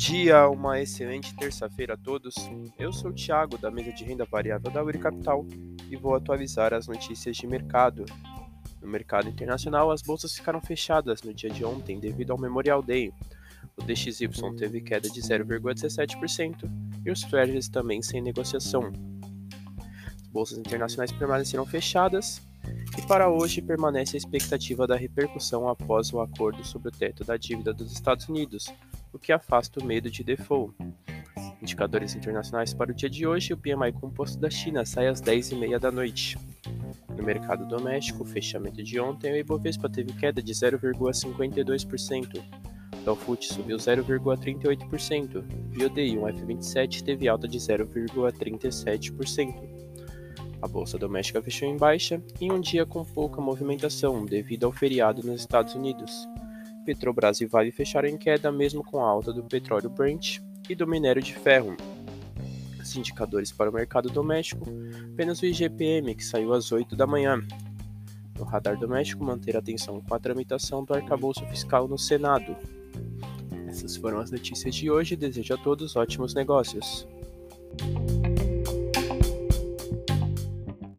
dia, 0.00 0.48
uma 0.48 0.80
excelente 0.80 1.36
terça-feira 1.36 1.92
a 1.92 1.96
todos. 1.96 2.34
Eu 2.78 2.94
sou 2.94 3.10
o 3.10 3.14
Thiago, 3.14 3.58
da 3.58 3.70
mesa 3.70 3.92
de 3.92 4.04
renda 4.04 4.24
variável 4.24 4.70
da 4.70 4.82
Uri 4.82 4.98
Capital, 4.98 5.46
e 5.90 5.96
vou 5.96 6.14
atualizar 6.14 6.72
as 6.72 6.86
notícias 6.86 7.36
de 7.36 7.46
mercado. 7.46 8.06
No 8.80 8.88
mercado 8.88 9.28
internacional, 9.28 9.90
as 9.90 10.00
bolsas 10.00 10.34
ficaram 10.34 10.62
fechadas 10.62 11.22
no 11.22 11.34
dia 11.34 11.50
de 11.50 11.62
ontem 11.62 12.00
devido 12.00 12.30
ao 12.30 12.40
Memorial 12.40 12.82
Day. 12.82 13.12
O 13.76 13.82
DXY 13.82 14.28
teve 14.56 14.80
queda 14.80 15.10
de 15.10 15.20
0,17% 15.20 16.70
e 17.04 17.10
os 17.10 17.20
Treasuries 17.20 17.68
também 17.68 18.00
sem 18.00 18.22
negociação. 18.22 18.90
As 20.22 20.28
bolsas 20.28 20.58
internacionais 20.58 21.12
permaneceram 21.12 21.66
fechadas 21.66 22.40
e 22.96 23.02
para 23.02 23.30
hoje 23.30 23.60
permanece 23.60 24.16
a 24.16 24.18
expectativa 24.18 24.86
da 24.86 24.96
repercussão 24.96 25.68
após 25.68 26.12
o 26.14 26.20
acordo 26.20 26.64
sobre 26.64 26.88
o 26.88 26.92
teto 26.92 27.24
da 27.24 27.36
dívida 27.36 27.74
dos 27.74 27.92
Estados 27.92 28.26
Unidos, 28.26 28.72
o 29.12 29.18
que 29.18 29.32
afasta 29.32 29.80
o 29.80 29.84
medo 29.84 30.10
de 30.10 30.22
default. 30.22 30.74
Indicadores 31.60 32.14
internacionais 32.14 32.72
para 32.72 32.90
o 32.90 32.94
dia 32.94 33.10
de 33.10 33.26
hoje, 33.26 33.52
o 33.52 33.56
PMI 33.56 33.92
composto 33.92 34.38
da 34.38 34.48
China 34.48 34.84
sai 34.84 35.08
às 35.08 35.20
10h30 35.20 35.78
da 35.78 35.90
noite. 35.90 36.38
No 37.16 37.22
mercado 37.22 37.66
doméstico, 37.66 38.24
fechamento 38.24 38.82
de 38.82 38.98
ontem, 38.98 39.32
o 39.32 39.36
Ibovespa 39.36 39.88
teve 39.88 40.12
queda 40.14 40.42
de 40.42 40.52
0,52%, 40.52 42.42
o 43.06 43.16
FUT 43.16 43.46
subiu 43.46 43.76
0,38% 43.76 45.44
e 45.72 45.84
o 45.84 45.90
DI1F27 45.90 47.02
teve 47.02 47.28
alta 47.28 47.48
de 47.48 47.58
0,37%. 47.58 49.54
A 50.62 50.68
bolsa 50.68 50.98
doméstica 50.98 51.40
fechou 51.40 51.66
em 51.66 51.76
baixa 51.76 52.22
em 52.40 52.52
um 52.52 52.60
dia 52.60 52.84
com 52.84 53.02
pouca 53.04 53.40
movimentação 53.40 54.24
devido 54.24 54.64
ao 54.64 54.72
feriado 54.72 55.22
nos 55.22 55.40
Estados 55.40 55.74
Unidos. 55.74 56.28
Petrobras 56.84 57.40
e 57.40 57.46
Vale 57.46 57.70
fecharam 57.70 58.08
em 58.08 58.16
queda 58.16 58.50
mesmo 58.50 58.82
com 58.82 59.04
a 59.04 59.08
alta 59.08 59.32
do 59.32 59.42
petróleo 59.42 59.90
Brent 59.90 60.38
e 60.68 60.74
do 60.74 60.86
minério 60.86 61.22
de 61.22 61.34
ferro. 61.34 61.76
Os 62.80 62.96
indicadores 62.96 63.52
para 63.52 63.70
o 63.70 63.72
mercado 63.72 64.08
doméstico, 64.08 64.66
apenas 65.12 65.40
o 65.40 65.46
IGPM, 65.46 66.14
que 66.14 66.24
saiu 66.24 66.52
às 66.52 66.72
8 66.72 66.96
da 66.96 67.06
manhã. 67.06 67.44
No 68.38 68.44
radar 68.44 68.78
doméstico, 68.78 69.22
manter 69.22 69.56
atenção 69.56 70.00
com 70.00 70.14
a 70.14 70.18
tramitação 70.18 70.82
do 70.84 70.94
arcabouço 70.94 71.44
fiscal 71.46 71.86
no 71.86 71.98
Senado. 71.98 72.56
Essas 73.68 73.96
foram 73.96 74.18
as 74.18 74.30
notícias 74.30 74.74
de 74.74 74.90
hoje. 74.90 75.14
Desejo 75.14 75.54
a 75.54 75.58
todos 75.58 75.94
ótimos 75.94 76.34
negócios. 76.34 77.06